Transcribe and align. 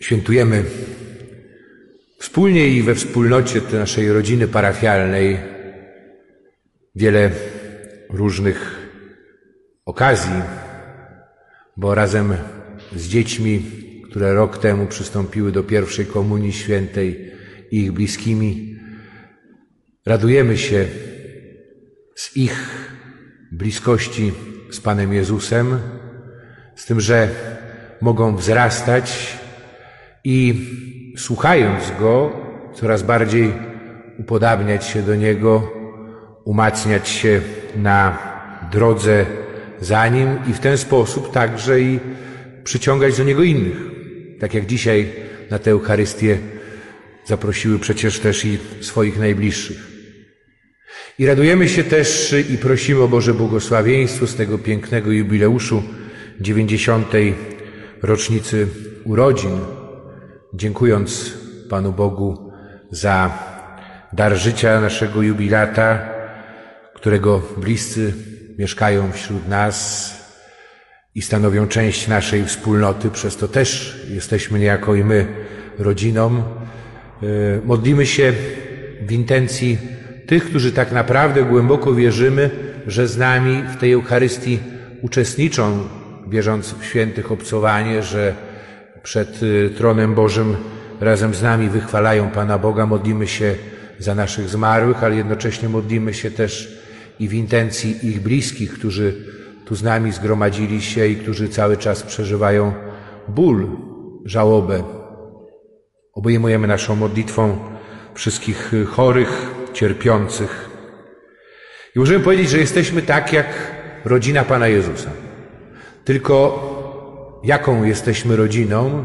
Świętujemy 0.00 0.64
wspólnie 2.18 2.68
i 2.68 2.82
we 2.82 2.94
wspólnocie 2.94 3.60
naszej 3.72 4.12
rodziny 4.12 4.48
parafialnej 4.48 5.38
wiele 6.94 7.30
różnych 8.10 8.88
okazji, 9.86 10.42
bo 11.76 11.94
razem 11.94 12.34
z 12.96 13.08
dziećmi, 13.08 13.62
które 14.10 14.34
rok 14.34 14.58
temu 14.58 14.86
przystąpiły 14.86 15.52
do 15.52 15.62
pierwszej 15.62 16.06
komunii 16.06 16.52
świętej 16.52 17.32
i 17.70 17.80
ich 17.80 17.92
bliskimi, 17.92 18.78
radujemy 20.06 20.58
się 20.58 20.86
z 22.14 22.36
ich 22.36 22.88
bliskości 23.52 24.32
z 24.70 24.80
Panem 24.80 25.12
Jezusem, 25.12 25.78
z 26.76 26.86
tym, 26.86 27.00
że 27.00 27.28
mogą 28.00 28.36
wzrastać 28.36 29.38
i 30.24 30.54
słuchając 31.16 31.92
Go, 32.00 32.32
coraz 32.74 33.02
bardziej 33.02 33.52
upodabniać 34.18 34.86
się 34.86 35.02
do 35.02 35.14
Niego, 35.14 35.72
umacniać 36.44 37.08
się 37.08 37.40
na 37.76 38.18
drodze 38.72 39.26
za 39.80 40.08
Nim 40.08 40.28
i 40.50 40.52
w 40.52 40.60
ten 40.60 40.78
sposób 40.78 41.32
także 41.32 41.80
i 41.80 42.00
przyciągać 42.64 43.16
do 43.16 43.24
Niego 43.24 43.42
innych. 43.42 43.76
Tak 44.40 44.54
jak 44.54 44.66
dzisiaj 44.66 45.12
na 45.50 45.58
tę 45.58 45.70
Eucharystię 45.70 46.38
zaprosiły 47.24 47.78
przecież 47.78 48.20
też 48.20 48.44
i 48.44 48.58
swoich 48.80 49.18
najbliższych. 49.18 49.94
I 51.18 51.26
radujemy 51.26 51.68
się 51.68 51.84
też 51.84 52.34
i 52.50 52.58
prosimy 52.58 53.02
o 53.02 53.08
Boże 53.08 53.34
błogosławieństwo 53.34 54.26
z 54.26 54.34
tego 54.34 54.58
pięknego 54.58 55.12
jubileuszu 55.12 55.82
90. 56.40 57.12
rocznicy 58.02 58.66
urodzin, 59.04 59.58
dziękując 60.54 61.32
Panu 61.70 61.92
Bogu 61.92 62.52
za 62.90 63.30
dar 64.12 64.36
życia 64.36 64.80
naszego 64.80 65.22
jubilata, 65.22 66.08
którego 66.94 67.42
bliscy 67.56 68.12
mieszkają 68.58 69.12
wśród 69.12 69.48
nas 69.48 70.14
i 71.14 71.22
stanowią 71.22 71.68
część 71.68 72.08
naszej 72.08 72.44
wspólnoty, 72.44 73.10
przez 73.10 73.36
to 73.36 73.48
też 73.48 74.00
jesteśmy 74.10 74.58
niejako 74.58 74.94
i 74.94 75.04
my 75.04 75.26
rodziną. 75.78 76.36
E, 76.36 76.42
modlimy 77.64 78.06
się 78.06 78.32
w 79.06 79.12
intencji 79.12 79.78
tych, 80.26 80.44
którzy 80.44 80.72
tak 80.72 80.92
naprawdę 80.92 81.42
głęboko 81.42 81.94
wierzymy, 81.94 82.50
że 82.86 83.08
z 83.08 83.16
nami 83.16 83.62
w 83.62 83.76
tej 83.76 83.92
Eucharystii 83.92 84.58
uczestniczą, 85.02 85.88
wierząc 86.28 86.74
w 86.74 86.84
świętych 86.84 87.32
obcowanie, 87.32 88.02
że 88.02 88.34
przed 89.04 89.42
y, 89.42 89.70
tronem 89.76 90.14
Bożym 90.14 90.56
razem 91.00 91.34
z 91.34 91.42
nami 91.42 91.68
wychwalają 91.68 92.30
Pana 92.30 92.58
Boga, 92.58 92.86
modlimy 92.86 93.26
się 93.26 93.54
za 93.98 94.14
naszych 94.14 94.48
zmarłych, 94.48 95.04
ale 95.04 95.16
jednocześnie 95.16 95.68
modlimy 95.68 96.14
się 96.14 96.30
też 96.30 96.82
i 97.18 97.28
w 97.28 97.34
intencji 97.34 98.06
ich 98.08 98.20
bliskich, 98.20 98.74
którzy 98.74 99.14
tu 99.64 99.74
z 99.74 99.82
nami 99.82 100.12
zgromadzili 100.12 100.82
się 100.82 101.06
i 101.06 101.16
którzy 101.16 101.48
cały 101.48 101.76
czas 101.76 102.02
przeżywają 102.02 102.72
ból, 103.28 103.68
żałobę. 104.24 104.84
Obejmujemy 106.12 106.66
naszą 106.66 106.96
modlitwą 106.96 107.58
wszystkich 108.14 108.72
chorych, 108.90 109.50
cierpiących. 109.72 110.70
I 111.96 111.98
możemy 111.98 112.24
powiedzieć, 112.24 112.50
że 112.50 112.58
jesteśmy 112.58 113.02
tak 113.02 113.32
jak 113.32 113.46
rodzina 114.04 114.44
Pana 114.44 114.68
Jezusa. 114.68 115.10
Tylko 116.04 116.73
jaką 117.44 117.84
jesteśmy 117.84 118.36
rodziną, 118.36 119.04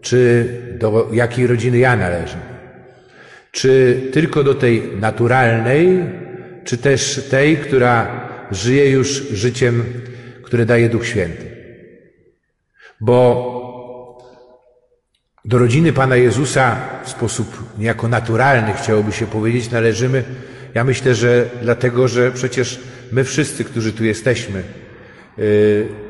czy 0.00 0.48
do 0.78 1.08
jakiej 1.12 1.46
rodziny 1.46 1.78
ja 1.78 1.96
należę? 1.96 2.36
Czy 3.52 4.00
tylko 4.12 4.44
do 4.44 4.54
tej 4.54 4.82
naturalnej, 4.96 6.04
czy 6.64 6.78
też 6.78 7.28
tej, 7.30 7.56
która 7.56 8.28
żyje 8.50 8.90
już 8.90 9.08
życiem, 9.32 9.84
które 10.42 10.66
daje 10.66 10.88
Duch 10.88 11.06
Święty? 11.06 11.50
Bo 13.00 13.60
do 15.44 15.58
rodziny 15.58 15.92
Pana 15.92 16.16
Jezusa 16.16 16.76
w 17.04 17.08
sposób 17.08 17.78
niejako 17.78 18.08
naturalny, 18.08 18.72
chciałoby 18.72 19.12
się 19.12 19.26
powiedzieć, 19.26 19.70
należymy. 19.70 20.24
Ja 20.74 20.84
myślę, 20.84 21.14
że 21.14 21.50
dlatego, 21.62 22.08
że 22.08 22.32
przecież 22.32 22.80
my 23.12 23.24
wszyscy, 23.24 23.64
którzy 23.64 23.92
tu 23.92 24.04
jesteśmy, 24.04 24.62
yy, 25.38 26.09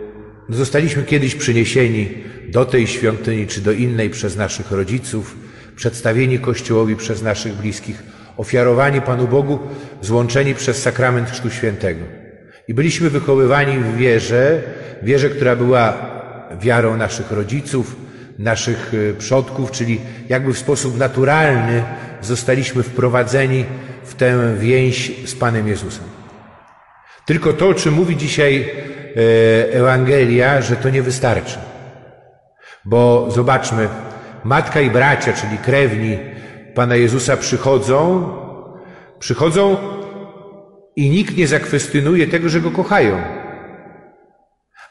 zostaliśmy 0.50 1.02
kiedyś 1.02 1.34
przyniesieni 1.34 2.08
do 2.48 2.64
tej 2.64 2.86
świątyni 2.86 3.46
czy 3.46 3.60
do 3.60 3.72
innej 3.72 4.10
przez 4.10 4.36
naszych 4.36 4.70
rodziców, 4.70 5.36
przedstawieni 5.76 6.38
Kościołowi 6.38 6.96
przez 6.96 7.22
naszych 7.22 7.54
bliskich, 7.54 8.02
ofiarowani 8.36 9.00
Panu 9.00 9.28
Bogu, 9.28 9.58
złączeni 10.02 10.54
przez 10.54 10.82
sakrament 10.82 11.30
Chrztu 11.30 11.50
Świętego. 11.50 12.04
I 12.68 12.74
byliśmy 12.74 13.10
wychowywani 13.10 13.78
w 13.78 13.96
wierze, 13.96 14.62
wierze, 15.02 15.30
która 15.30 15.56
była 15.56 16.10
wiarą 16.60 16.96
naszych 16.96 17.30
rodziców, 17.30 17.96
naszych 18.38 18.94
y, 18.94 19.14
przodków, 19.18 19.70
czyli 19.70 20.00
jakby 20.28 20.52
w 20.52 20.58
sposób 20.58 20.98
naturalny 20.98 21.82
zostaliśmy 22.22 22.82
wprowadzeni 22.82 23.64
w 24.04 24.14
tę 24.14 24.56
więź 24.58 25.12
z 25.24 25.34
Panem 25.34 25.68
Jezusem. 25.68 26.04
Tylko 27.26 27.52
to, 27.52 27.68
o 27.68 27.74
czym 27.74 27.94
mówi 27.94 28.16
dzisiaj 28.16 28.70
Ewangelia, 29.72 30.62
że 30.62 30.76
to 30.76 30.90
nie 30.90 31.02
wystarczy. 31.02 31.58
Bo 32.84 33.30
zobaczmy, 33.30 33.88
matka 34.44 34.80
i 34.80 34.90
bracia, 34.90 35.32
czyli 35.32 35.58
krewni 35.58 36.18
Pana 36.74 36.96
Jezusa 36.96 37.36
przychodzą, 37.36 38.28
przychodzą 39.18 39.76
i 40.96 41.10
nikt 41.10 41.36
nie 41.36 41.46
zakwestionuje 41.46 42.26
tego, 42.26 42.48
że 42.48 42.60
Go 42.60 42.70
kochają, 42.70 43.22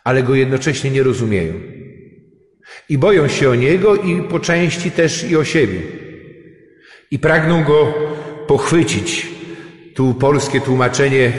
ale 0.03 0.23
Go 0.23 0.35
jednocześnie 0.35 0.91
nie 0.91 1.03
rozumieją. 1.03 1.53
I 2.89 2.97
boją 2.97 3.27
się 3.27 3.49
o 3.49 3.55
Niego 3.55 3.95
i 3.95 4.21
po 4.23 4.39
części 4.39 4.91
też 4.91 5.23
i 5.23 5.37
o 5.37 5.43
siebie. 5.43 5.81
I 7.11 7.19
pragną 7.19 7.63
Go 7.63 7.93
pochwycić. 8.47 9.27
Tu 9.95 10.13
polskie 10.13 10.61
tłumaczenie 10.61 11.31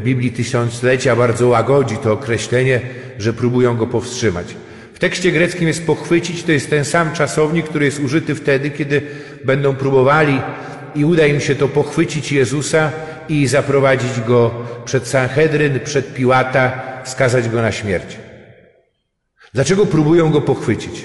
Biblii 0.00 0.32
Tysiąclecia 0.32 1.16
bardzo 1.16 1.48
łagodzi 1.48 1.96
to 1.96 2.12
określenie, 2.12 2.80
że 3.18 3.32
próbują 3.32 3.76
Go 3.76 3.86
powstrzymać. 3.86 4.46
W 4.94 4.98
tekście 4.98 5.32
greckim 5.32 5.68
jest 5.68 5.86
pochwycić, 5.86 6.42
to 6.42 6.52
jest 6.52 6.70
ten 6.70 6.84
sam 6.84 7.12
czasownik, 7.12 7.68
który 7.68 7.84
jest 7.84 8.00
użyty 8.00 8.34
wtedy, 8.34 8.70
kiedy 8.70 9.02
będą 9.44 9.76
próbowali 9.76 10.40
i 10.94 11.04
uda 11.04 11.26
im 11.26 11.40
się 11.40 11.54
to 11.54 11.68
pochwycić 11.68 12.32
Jezusa 12.32 12.92
i 13.28 13.46
zaprowadzić 13.46 14.20
Go 14.20 14.50
przed 14.84 15.06
Sanhedryn, 15.08 15.80
przed 15.80 16.14
Piłata, 16.14 16.82
skazać 17.04 17.48
Go 17.48 17.62
na 17.62 17.72
śmierć. 17.72 18.16
Dlaczego 19.54 19.86
próbują 19.86 20.30
go 20.30 20.40
pochwycić? 20.40 21.04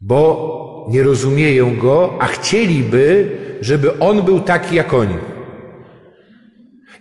Bo 0.00 0.86
nie 0.90 1.02
rozumieją 1.02 1.76
go, 1.76 2.18
a 2.20 2.26
chcieliby, 2.26 3.30
żeby 3.60 3.98
on 3.98 4.22
był 4.22 4.40
taki 4.40 4.76
jak 4.76 4.94
oni. 4.94 5.14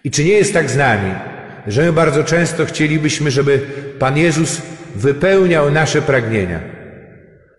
I 0.03 0.11
czy 0.11 0.23
nie 0.23 0.33
jest 0.33 0.53
tak 0.53 0.69
z 0.69 0.77
nami, 0.77 1.11
że 1.67 1.81
my 1.81 1.93
bardzo 1.93 2.23
często 2.23 2.65
chcielibyśmy, 2.65 3.31
żeby 3.31 3.59
Pan 3.99 4.17
Jezus 4.17 4.61
wypełniał 4.95 5.71
nasze 5.71 6.01
pragnienia, 6.01 6.59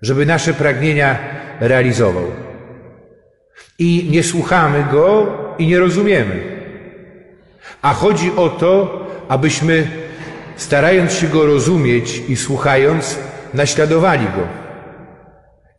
żeby 0.02 0.26
nasze 0.26 0.54
pragnienia 0.54 1.18
realizował. 1.60 2.24
I 3.78 4.08
nie 4.10 4.22
słuchamy 4.22 4.84
Go 4.92 5.36
i 5.58 5.66
nie 5.66 5.78
rozumiemy. 5.78 6.42
A 7.82 7.94
chodzi 7.94 8.32
o 8.36 8.48
to, 8.48 9.06
abyśmy 9.28 9.86
starając 10.56 11.12
się 11.12 11.28
Go 11.28 11.46
rozumieć 11.46 12.22
i 12.28 12.36
słuchając, 12.36 13.18
naśladowali 13.54 14.24
Go. 14.24 14.46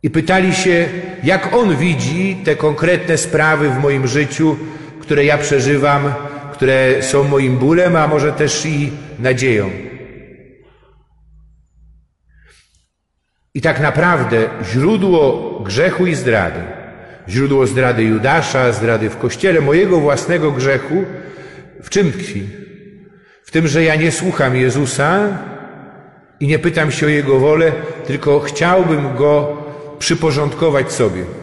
I 0.02 0.10
pytali 0.10 0.54
się, 0.54 0.88
jak 1.24 1.54
On 1.54 1.76
widzi 1.76 2.36
te 2.44 2.56
konkretne 2.56 3.18
sprawy 3.18 3.70
w 3.70 3.78
moim 3.78 4.06
życiu, 4.06 4.56
które 5.00 5.24
ja 5.24 5.38
przeżywam, 5.38 6.14
które 6.62 7.02
są 7.02 7.24
moim 7.24 7.56
bólem, 7.56 7.96
a 7.96 8.08
może 8.08 8.32
też 8.32 8.66
i 8.66 8.90
nadzieją. 9.18 9.70
I 13.54 13.60
tak 13.60 13.80
naprawdę 13.80 14.48
źródło 14.64 15.60
grzechu 15.64 16.06
i 16.06 16.14
zdrady, 16.14 16.60
źródło 17.28 17.66
zdrady 17.66 18.02
Judasza, 18.02 18.72
zdrady 18.72 19.10
w 19.10 19.16
kościele, 19.16 19.60
mojego 19.60 20.00
własnego 20.00 20.52
grzechu, 20.52 21.04
w 21.82 21.90
czym 21.90 22.12
tkwi? 22.12 22.46
W 23.44 23.50
tym, 23.50 23.68
że 23.68 23.84
ja 23.84 23.96
nie 23.96 24.12
słucham 24.12 24.56
Jezusa 24.56 25.38
i 26.40 26.46
nie 26.46 26.58
pytam 26.58 26.90
się 26.90 27.06
o 27.06 27.08
Jego 27.08 27.38
wolę, 27.38 27.72
tylko 28.06 28.40
chciałbym 28.40 29.16
Go 29.16 29.56
przyporządkować 29.98 30.92
sobie. 30.92 31.41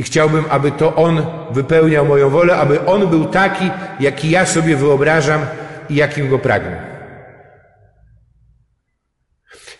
I 0.00 0.02
chciałbym, 0.02 0.44
aby 0.48 0.70
to 0.70 0.96
On 0.96 1.26
wypełniał 1.50 2.06
moją 2.06 2.30
wolę, 2.30 2.56
aby 2.56 2.86
On 2.86 3.08
był 3.08 3.24
taki, 3.24 3.70
jaki 4.00 4.30
ja 4.30 4.46
sobie 4.46 4.76
wyobrażam 4.76 5.40
i 5.90 5.94
jakim 5.94 6.28
Go 6.28 6.38
pragnę. 6.38 6.82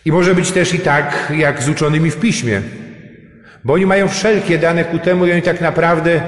I 0.05 0.11
może 0.11 0.35
być 0.35 0.51
też 0.51 0.73
i 0.73 0.79
tak, 0.79 1.33
jak 1.37 1.63
z 1.63 1.69
uczonymi 1.69 2.11
w 2.11 2.19
piśmie, 2.19 2.61
bo 3.63 3.73
oni 3.73 3.85
mają 3.85 4.07
wszelkie 4.07 4.57
dane 4.57 4.83
ku 4.85 4.99
temu 4.99 5.25
i 5.25 5.31
oni 5.31 5.41
tak 5.41 5.61
naprawdę 5.61 6.21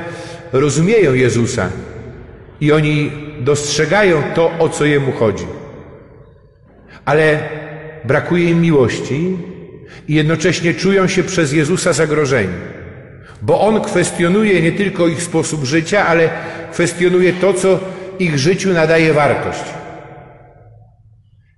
rozumieją 0.54 1.13
Jezusa 1.13 1.69
i 2.62 2.72
oni 2.72 3.12
dostrzegają 3.40 4.24
to, 4.36 4.51
o 4.60 4.69
co 4.69 4.86
Jemu 4.86 5.12
chodzi. 5.12 5.45
Ale 7.06 7.40
brakuje 8.06 8.50
im 8.50 8.62
miłości 8.62 9.38
i 10.07 10.13
jednocześnie 10.13 10.74
czują 10.74 11.07
się 11.07 11.24
przez 11.24 11.54
Jezusa 11.54 11.94
zagrożeni, 11.94 12.54
bo 13.44 13.62
On 13.62 13.81
kwestionuje 13.81 14.62
nie 14.62 14.72
tylko 14.72 15.07
ich 15.07 15.24
sposób 15.24 15.63
życia, 15.63 16.07
ale 16.07 16.30
kwestionuje 16.72 17.34
to, 17.34 17.54
co 17.54 17.80
ich 18.19 18.40
życiu 18.40 18.74
nadaje 18.74 19.13
wartość. 19.13 19.63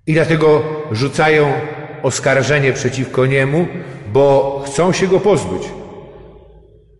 I 0.06 0.14
dlatego 0.14 0.62
rzucają 0.92 1.52
oskarżenie 2.02 2.72
przeciwko 2.72 3.26
Niemu, 3.26 3.66
bo 4.12 4.62
chcą 4.66 4.92
się 4.92 5.06
Go 5.06 5.20
pozbyć. 5.20 5.62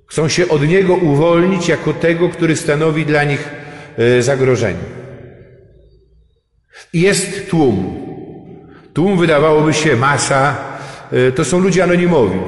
Chcą 0.06 0.28
się 0.28 0.48
od 0.48 0.68
Niego 0.68 0.94
uwolnić 0.94 1.68
jako 1.68 1.92
tego, 1.92 2.28
który 2.28 2.56
stanowi 2.56 3.06
dla 3.06 3.24
nich 3.24 3.50
e, 3.98 4.22
zagrożenie. 4.22 4.86
Jest 6.92 7.50
tłum. 7.50 7.96
Tłum 8.94 9.18
wydawałoby 9.18 9.74
się 9.74 9.96
masa. 9.96 10.56
E, 11.12 11.32
to 11.32 11.44
są 11.44 11.58
ludzie 11.58 11.84
anonimowi. 11.84 12.38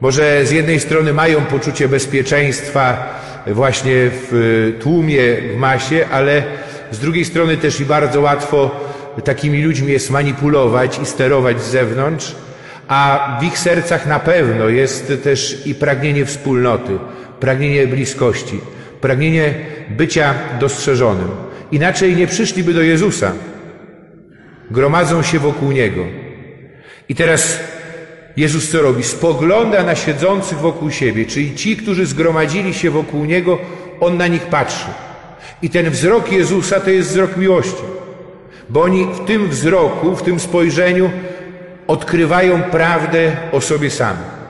Może 0.00 0.46
z 0.46 0.50
jednej 0.50 0.80
strony 0.80 1.12
mają 1.12 1.40
poczucie 1.40 1.88
bezpieczeństwa 1.88 3.14
właśnie 3.46 4.10
w 4.10 4.34
e, 4.76 4.80
tłumie, 4.80 5.22
w 5.54 5.56
masie, 5.56 6.06
ale 6.12 6.42
z 6.90 6.98
drugiej 6.98 7.24
strony 7.24 7.56
też 7.56 7.80
i 7.80 7.84
bardzo 7.84 8.20
łatwo 8.20 8.70
takimi 9.24 9.62
ludźmi 9.62 9.92
jest 9.92 10.10
manipulować 10.10 10.98
i 10.98 11.06
sterować 11.06 11.62
z 11.62 11.70
zewnątrz, 11.70 12.36
a 12.88 13.38
w 13.40 13.44
ich 13.44 13.58
sercach 13.58 14.06
na 14.06 14.18
pewno 14.18 14.68
jest 14.68 15.12
też 15.22 15.66
i 15.66 15.74
pragnienie 15.74 16.24
wspólnoty, 16.24 16.98
pragnienie 17.40 17.86
bliskości, 17.86 18.60
pragnienie 19.00 19.54
bycia 19.90 20.34
dostrzeżonym. 20.60 21.28
Inaczej 21.72 22.16
nie 22.16 22.26
przyszliby 22.26 22.74
do 22.74 22.82
Jezusa. 22.82 23.32
Gromadzą 24.70 25.22
się 25.22 25.38
wokół 25.38 25.72
Niego. 25.72 26.04
I 27.08 27.14
teraz 27.14 27.60
Jezus 28.40 28.70
co 28.70 28.82
robi? 28.82 29.02
Spogląda 29.02 29.82
na 29.82 29.94
siedzących 29.94 30.58
wokół 30.58 30.90
siebie, 30.90 31.26
czyli 31.26 31.54
ci, 31.54 31.76
którzy 31.76 32.06
zgromadzili 32.06 32.74
się 32.74 32.90
wokół 32.90 33.24
Niego, 33.24 33.58
On 34.00 34.16
na 34.16 34.26
nich 34.26 34.42
patrzy. 34.42 34.86
I 35.62 35.70
ten 35.70 35.90
wzrok 35.90 36.32
Jezusa 36.32 36.80
to 36.80 36.90
jest 36.90 37.08
wzrok 37.08 37.36
miłości 37.36 37.82
bo 38.70 38.82
oni 38.82 39.04
w 39.04 39.24
tym 39.24 39.48
wzroku, 39.48 40.16
w 40.16 40.22
tym 40.22 40.40
spojrzeniu 40.40 41.10
odkrywają 41.86 42.62
prawdę 42.62 43.32
o 43.52 43.60
sobie 43.60 43.90
samych. 43.90 44.40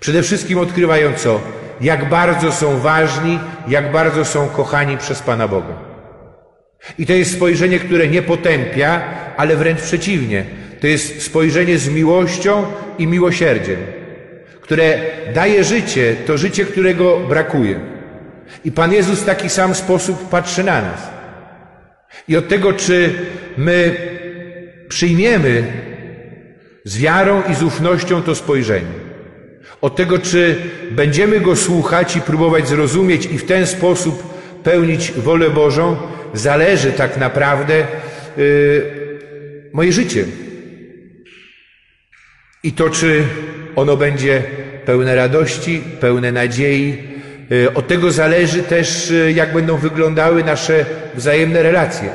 Przede 0.00 0.22
wszystkim 0.22 0.58
odkrywają 0.58 1.12
co? 1.14 1.40
Jak 1.80 2.08
bardzo 2.08 2.52
są 2.52 2.78
ważni, 2.78 3.38
jak 3.68 3.92
bardzo 3.92 4.24
są 4.24 4.48
kochani 4.48 4.98
przez 4.98 5.22
Pana 5.22 5.48
Boga. 5.48 5.74
I 6.98 7.06
to 7.06 7.12
jest 7.12 7.32
spojrzenie, 7.32 7.78
które 7.78 8.08
nie 8.08 8.22
potępia, 8.22 9.02
ale 9.36 9.56
wręcz 9.56 9.80
przeciwnie. 9.80 10.44
To 10.80 10.86
jest 10.86 11.22
spojrzenie 11.22 11.78
z 11.78 11.88
miłością 11.88 12.64
i 13.00 13.06
miłosierdziem, 13.06 13.76
które 14.60 14.98
daje 15.34 15.64
życie, 15.64 16.16
to 16.26 16.38
życie, 16.38 16.64
którego 16.64 17.20
brakuje. 17.20 17.80
I 18.64 18.72
Pan 18.72 18.92
Jezus 18.92 19.20
w 19.20 19.24
taki 19.24 19.48
sam 19.48 19.74
sposób 19.74 20.28
patrzy 20.28 20.64
na 20.64 20.82
nas. 20.82 21.10
I 22.28 22.36
od 22.36 22.48
tego, 22.48 22.72
czy 22.72 23.14
my 23.56 23.94
przyjmiemy 24.88 25.64
z 26.84 26.98
wiarą 26.98 27.42
i 27.50 27.54
z 27.54 27.62
ufnością 27.62 28.22
to 28.22 28.34
spojrzenie. 28.34 29.00
Od 29.80 29.96
tego, 29.96 30.18
czy 30.18 30.56
będziemy 30.90 31.40
go 31.40 31.56
słuchać 31.56 32.16
i 32.16 32.20
próbować 32.20 32.68
zrozumieć 32.68 33.26
i 33.26 33.38
w 33.38 33.44
ten 33.44 33.66
sposób 33.66 34.34
pełnić 34.62 35.12
wolę 35.12 35.50
Bożą, 35.50 35.96
zależy 36.34 36.92
tak 36.92 37.16
naprawdę 37.16 37.86
yy, 38.36 39.70
moje 39.72 39.92
życie. 39.92 40.24
I 42.62 42.72
to, 42.72 42.90
czy 42.90 43.24
ono 43.76 43.96
będzie 43.96 44.42
pełne 44.84 45.14
radości, 45.14 45.82
pełne 46.00 46.32
nadziei, 46.32 47.10
Y, 47.52 47.74
od 47.74 47.88
tego 47.88 48.10
zależy 48.10 48.62
też, 48.62 49.10
y, 49.10 49.32
jak 49.32 49.52
będą 49.52 49.76
wyglądały 49.76 50.44
nasze 50.44 50.84
wzajemne 51.14 51.62
relacje. 51.62 52.08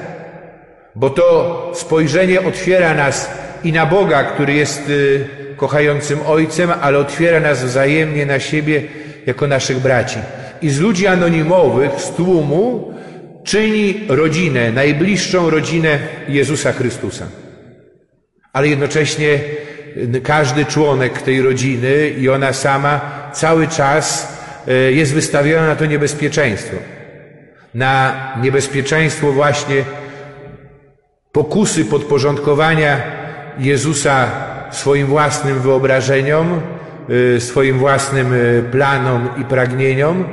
Bo 0.96 1.10
to 1.10 1.72
spojrzenie 1.76 2.42
otwiera 2.42 2.94
nas 2.94 3.30
i 3.64 3.72
na 3.72 3.86
Boga, 3.86 4.24
który 4.24 4.54
jest 4.54 4.90
y, 4.90 5.26
kochającym 5.58 6.20
Ojcem, 6.26 6.70
ale 6.82 6.98
otwiera 6.98 7.40
nas 7.40 7.64
wzajemnie 7.64 8.26
na 8.26 8.40
siebie 8.40 8.84
jako 9.26 9.48
naszych 9.48 9.80
braci. 9.80 10.20
I 10.62 10.70
z 10.70 10.80
ludzi 10.80 11.08
anonimowych, 11.08 11.92
z 12.02 12.10
tłumu, 12.10 12.94
czyni 13.44 14.02
rodzinę, 14.08 14.72
najbliższą 14.72 15.50
rodzinę 15.50 16.00
Jezusa 16.28 16.72
Chrystusa. 16.72 17.28
Ale 18.54 18.68
jednocześnie 18.68 19.40
każdy 20.24 20.66
członek 20.66 21.22
tej 21.22 21.42
rodziny 21.42 22.10
i 22.10 22.30
ona 22.30 22.54
sama 22.54 23.02
cały 23.34 23.68
czas 23.68 24.36
E, 24.68 24.92
jest 24.92 25.14
wystawiona 25.14 25.68
na 25.68 25.76
to 25.76 25.86
niebezpieczeństwo. 25.86 26.76
Na 27.74 28.14
niebezpieczeństwo 28.42 29.32
właśnie 29.32 29.84
pokusy 31.32 31.86
podporządkowania 31.86 33.02
Jezusa 33.60 34.32
swoim 34.72 35.08
własnym 35.08 35.60
wyobrażeniom, 35.60 36.62
e, 37.36 37.40
swoim 37.40 37.80
własnym 37.80 38.34
e, 38.34 38.62
planom 38.72 39.30
i 39.42 39.44
pragnieniom, 39.44 40.26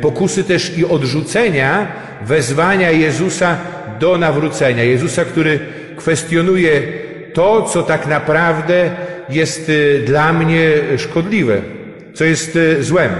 pokusy 0.00 0.44
też 0.44 0.78
i 0.78 0.86
odrzucenia 0.86 1.86
wezwania 2.22 2.90
Jezusa 2.90 3.56
do 4.00 4.18
nawrócenia. 4.18 4.84
Jezusa, 4.84 5.24
który 5.24 5.60
kwestionuje 5.96 6.82
to, 7.32 7.62
co 7.62 7.82
tak 7.82 8.06
naprawdę 8.06 8.90
jest 9.28 9.70
dla 10.06 10.32
mnie 10.32 10.70
szkodliwe, 10.98 11.62
co 12.14 12.24
jest 12.24 12.58
złem. 12.80 13.10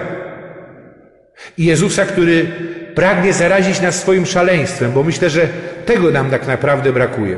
I 1.58 1.64
Jezusa, 1.64 2.04
który 2.04 2.46
pragnie 2.94 3.32
zarazić 3.32 3.80
nas 3.80 4.00
swoim 4.00 4.26
szaleństwem, 4.26 4.92
bo 4.92 5.02
myślę, 5.02 5.30
że 5.30 5.48
tego 5.86 6.10
nam 6.10 6.30
tak 6.30 6.46
naprawdę 6.46 6.92
brakuje. 6.92 7.36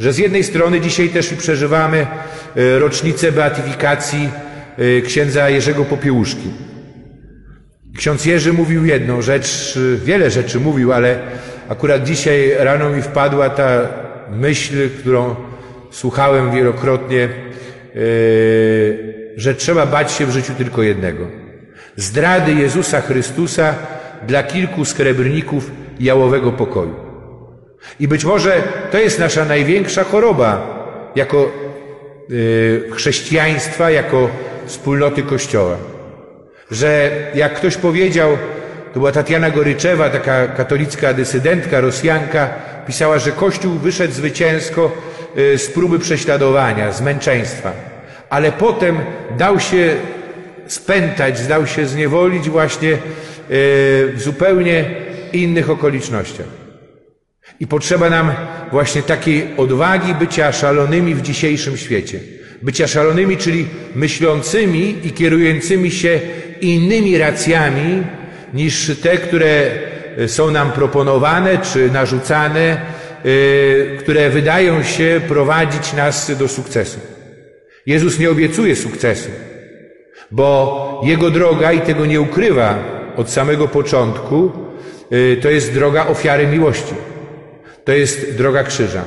Że 0.00 0.12
z 0.12 0.18
jednej 0.18 0.44
strony 0.44 0.80
dzisiaj 0.80 1.08
też 1.08 1.34
przeżywamy 1.34 2.06
e, 2.56 2.78
rocznicę 2.78 3.32
beatyfikacji 3.32 4.28
księdza 5.06 5.50
Jerzego 5.50 5.84
Popiełuszki. 5.84 6.50
Ksiądz 7.96 8.24
Jerzy 8.24 8.52
mówił 8.52 8.86
jedną 8.86 9.22
rzecz, 9.22 9.78
wiele 10.04 10.30
rzeczy 10.30 10.60
mówił, 10.60 10.92
ale 10.92 11.18
akurat 11.68 12.04
dzisiaj 12.04 12.52
rano 12.58 12.90
mi 12.90 13.02
wpadła 13.02 13.50
ta 13.50 13.80
myśl, 14.30 14.88
którą 14.98 15.34
słuchałem 15.94 16.50
wielokrotnie, 16.50 17.28
że 19.36 19.54
trzeba 19.54 19.86
bać 19.86 20.12
się 20.12 20.26
w 20.26 20.30
życiu 20.30 20.52
tylko 20.54 20.82
jednego– 20.82 21.26
zdrady 21.96 22.52
Jezusa 22.52 23.00
Chrystusa 23.00 23.74
dla 24.26 24.42
kilku 24.42 24.84
skrebrników 24.84 25.70
jałowego 26.00 26.52
pokoju. 26.52 26.94
I 28.00 28.08
być 28.08 28.24
może 28.24 28.62
to 28.90 28.98
jest 28.98 29.18
nasza 29.18 29.44
największa 29.44 30.04
choroba 30.04 30.74
jako 31.16 31.52
yy, 32.28 32.84
chrześcijaństwa, 32.92 33.90
jako 33.90 34.30
wspólnoty 34.66 35.22
Kościoła. 35.22 35.76
Że 36.70 37.10
jak 37.34 37.54
ktoś 37.54 37.76
powiedział, 37.76 38.30
to 38.92 39.00
była 39.00 39.12
Tatiana 39.12 39.50
Goryczewa, 39.50 40.10
taka 40.10 40.46
katolicka 40.46 41.12
dysydentka, 41.12 41.80
Rosjanka, 41.80 42.48
pisała, 42.86 43.18
że 43.18 43.32
Kościół 43.32 43.72
wyszedł 43.72 44.14
zwycięsko 44.14 44.92
z 45.36 45.66
próby 45.66 45.98
prześladowania, 45.98 46.92
z 46.92 47.00
męczeństwa. 47.00 47.72
Ale 48.30 48.52
potem 48.52 48.98
dał 49.38 49.60
się 49.60 49.96
spętać, 50.66 51.38
zdał 51.38 51.66
się 51.66 51.86
zniewolić 51.86 52.48
właśnie 52.48 52.92
e, 52.92 52.98
w 53.48 54.14
zupełnie 54.16 54.84
innych 55.32 55.70
okolicznościach. 55.70 56.46
I 57.60 57.66
potrzeba 57.66 58.10
nam 58.10 58.32
właśnie 58.72 59.02
takiej 59.02 59.48
odwagi 59.56 60.14
bycia 60.14 60.52
szalonymi 60.52 61.14
w 61.14 61.22
dzisiejszym 61.22 61.76
świecie. 61.76 62.20
Bycia 62.62 62.86
szalonymi, 62.86 63.36
czyli 63.36 63.66
myślącymi 63.94 64.96
i 65.04 65.12
kierującymi 65.12 65.90
się 65.90 66.20
innymi 66.60 67.18
racjami 67.18 68.02
niż 68.54 68.92
te, 69.02 69.16
które 69.16 69.70
są 70.26 70.50
nam 70.50 70.72
proponowane 70.72 71.58
czy 71.58 71.90
narzucane, 71.90 72.80
które 73.98 74.30
wydają 74.30 74.82
się 74.82 75.20
prowadzić 75.28 75.92
nas 75.92 76.38
do 76.38 76.48
sukcesu. 76.48 77.00
Jezus 77.86 78.18
nie 78.18 78.30
obiecuje 78.30 78.76
sukcesu 78.76 79.30
bo 80.34 81.00
jego 81.04 81.30
droga, 81.30 81.72
i 81.72 81.80
tego 81.80 82.06
nie 82.06 82.20
ukrywa 82.20 82.78
od 83.16 83.30
samego 83.30 83.68
początku, 83.68 84.52
y, 85.12 85.36
to 85.42 85.50
jest 85.50 85.74
droga 85.74 86.06
ofiary 86.06 86.46
miłości. 86.46 86.94
To 87.84 87.92
jest 87.92 88.36
droga 88.36 88.64
krzyża. 88.64 89.04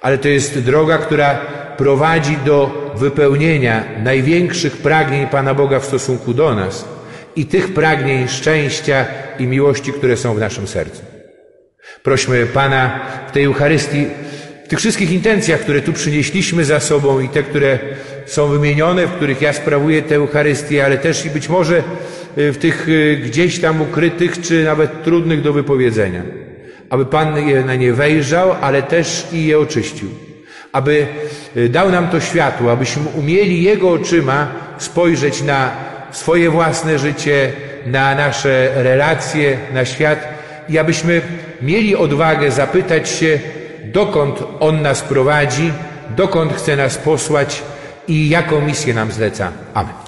Ale 0.00 0.18
to 0.18 0.28
jest 0.28 0.58
droga, 0.58 0.98
która 0.98 1.34
prowadzi 1.76 2.36
do 2.44 2.92
wypełnienia 2.96 3.84
największych 4.02 4.76
pragnień 4.76 5.26
Pana 5.26 5.54
Boga 5.54 5.80
w 5.80 5.84
stosunku 5.84 6.34
do 6.34 6.54
nas 6.54 6.88
i 7.36 7.46
tych 7.46 7.74
pragnień 7.74 8.28
szczęścia 8.28 9.06
i 9.38 9.46
miłości, 9.46 9.92
które 9.92 10.16
są 10.16 10.34
w 10.34 10.38
naszym 10.38 10.66
sercu. 10.66 11.15
Prośmy 12.06 12.46
Pana 12.46 13.00
w 13.28 13.32
tej 13.32 13.44
Eucharystii, 13.44 14.06
w 14.64 14.68
tych 14.68 14.78
wszystkich 14.78 15.10
intencjach, 15.10 15.60
które 15.60 15.80
tu 15.80 15.92
przynieśliśmy 15.92 16.64
za 16.64 16.80
sobą 16.80 17.20
i 17.20 17.28
te, 17.28 17.42
które 17.42 17.78
są 18.26 18.48
wymienione, 18.48 19.06
w 19.06 19.12
których 19.12 19.42
ja 19.42 19.52
sprawuję 19.52 20.02
tę 20.02 20.14
Eucharystię, 20.14 20.84
ale 20.84 20.98
też 20.98 21.26
i 21.26 21.30
być 21.30 21.48
może 21.48 21.82
y, 22.38 22.52
w 22.52 22.58
tych 22.58 22.88
y, 22.88 23.20
gdzieś 23.24 23.60
tam 23.60 23.82
ukrytych, 23.82 24.40
czy 24.40 24.64
nawet 24.64 25.04
trudnych 25.04 25.42
do 25.42 25.52
wypowiedzenia. 25.52 26.22
Aby 26.90 27.06
Pan 27.06 27.48
je 27.48 27.64
na 27.64 27.74
nie 27.74 27.92
wejrzał, 27.92 28.56
ale 28.60 28.82
też 28.82 29.26
i 29.32 29.46
je 29.46 29.58
oczyścił. 29.58 30.08
Aby 30.72 31.06
y, 31.56 31.68
dał 31.68 31.90
nam 31.90 32.08
to 32.08 32.20
światło, 32.20 32.72
abyśmy 32.72 33.02
umieli 33.14 33.62
Jego 33.62 33.90
oczyma 33.90 34.48
spojrzeć 34.78 35.42
na 35.42 35.70
swoje 36.10 36.50
własne 36.50 36.98
życie, 36.98 37.52
na 37.86 38.14
nasze 38.14 38.70
relacje, 38.74 39.58
na 39.74 39.84
świat 39.84 40.35
i 40.68 40.78
abyśmy 40.78 41.22
mieli 41.62 41.96
odwagę 41.96 42.50
zapytać 42.50 43.08
się, 43.08 43.40
dokąd 43.84 44.38
On 44.60 44.82
nas 44.82 45.02
prowadzi, 45.02 45.72
dokąd 46.16 46.52
chce 46.52 46.76
nas 46.76 46.98
posłać 46.98 47.62
i 48.08 48.28
jaką 48.28 48.60
misję 48.60 48.94
nam 48.94 49.12
zleca. 49.12 49.52
Amen. 49.74 50.05